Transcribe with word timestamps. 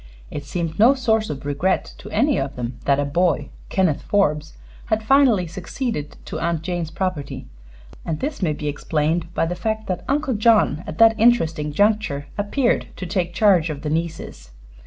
It 0.31 0.45
seemed 0.45 0.79
no 0.79 0.95
source 0.95 1.29
of 1.29 1.45
regret 1.45 1.93
to 1.99 2.09
any 2.09 2.39
of 2.39 2.55
them 2.55 2.79
that 2.85 2.97
a 2.99 3.05
boy, 3.05 3.49
Kenneth 3.69 4.01
Forbes, 4.01 4.53
had 4.87 5.03
finally 5.03 5.45
succeeded 5.45 6.17
to 6.25 6.39
Aunt 6.39 6.63
Jane's 6.63 6.89
property, 6.89 7.45
and 8.03 8.19
this 8.19 8.41
may 8.41 8.53
be 8.53 8.67
explained 8.67 9.31
by 9.35 9.45
the 9.45 9.53
fact 9.53 9.85
that 9.85 10.03
Uncle 10.07 10.33
John 10.33 10.77
had 10.77 10.87
at 10.87 10.97
that 10.97 11.19
interesting 11.19 11.71
juncture 11.71 12.25
appeared 12.35 12.87
to 12.95 13.05
take 13.05 13.35
charge 13.35 13.69
of 13.69 13.83
the 13.83 13.91
nieces. 13.91 14.49